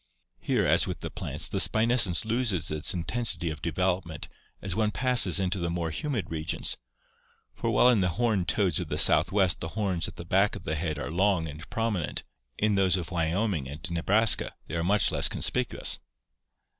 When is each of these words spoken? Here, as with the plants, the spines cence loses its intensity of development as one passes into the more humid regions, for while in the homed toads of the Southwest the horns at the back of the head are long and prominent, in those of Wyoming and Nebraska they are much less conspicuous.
Here, 0.39 0.65
as 0.65 0.87
with 0.87 1.01
the 1.01 1.11
plants, 1.11 1.47
the 1.47 1.59
spines 1.59 2.01
cence 2.07 2.25
loses 2.25 2.71
its 2.71 2.91
intensity 2.91 3.51
of 3.51 3.61
development 3.61 4.29
as 4.59 4.73
one 4.73 4.89
passes 4.89 5.39
into 5.39 5.59
the 5.59 5.69
more 5.69 5.91
humid 5.91 6.31
regions, 6.31 6.75
for 7.53 7.69
while 7.69 7.87
in 7.87 8.01
the 8.01 8.09
homed 8.17 8.47
toads 8.47 8.79
of 8.79 8.87
the 8.89 8.97
Southwest 8.97 9.59
the 9.59 9.67
horns 9.77 10.07
at 10.07 10.15
the 10.15 10.25
back 10.25 10.55
of 10.55 10.63
the 10.63 10.73
head 10.73 10.97
are 10.97 11.11
long 11.11 11.47
and 11.47 11.69
prominent, 11.69 12.23
in 12.57 12.73
those 12.73 12.95
of 12.97 13.11
Wyoming 13.11 13.69
and 13.69 13.91
Nebraska 13.91 14.55
they 14.65 14.73
are 14.75 14.83
much 14.83 15.11
less 15.11 15.29
conspicuous. 15.29 15.99